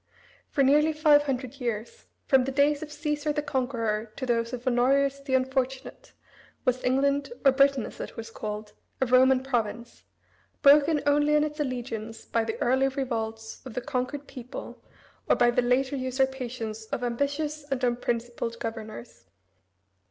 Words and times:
For 0.49 0.63
nearly 0.63 0.93
five 0.93 1.25
hundred 1.25 1.59
years, 1.61 2.07
from 2.25 2.45
the 2.45 2.51
days 2.51 2.81
of 2.81 2.91
Caesar 2.91 3.31
the 3.31 3.43
conqueror, 3.43 4.11
to 4.15 4.25
those 4.25 4.51
of 4.51 4.65
Honorius 4.65 5.19
the 5.19 5.35
unfortunate, 5.35 6.13
was 6.65 6.83
England, 6.83 7.31
or 7.45 7.51
Britain 7.51 7.85
as 7.85 7.99
it 8.01 8.17
was 8.17 8.31
called, 8.31 8.73
a 8.99 9.05
Roman 9.05 9.43
province, 9.43 10.05
broken 10.63 11.03
only 11.05 11.35
in 11.35 11.43
its 11.43 11.59
allegiance 11.59 12.25
by 12.25 12.43
the 12.43 12.59
early 12.63 12.87
revolts 12.87 13.61
of 13.63 13.75
the 13.75 13.81
conquered 13.81 14.25
people 14.27 14.83
or 15.29 15.35
by 15.35 15.51
the 15.51 15.61
later 15.61 15.95
usurpations 15.95 16.85
of 16.85 17.03
ambitious 17.03 17.63
and 17.69 17.83
unprincipled 17.83 18.57
governors. 18.57 19.25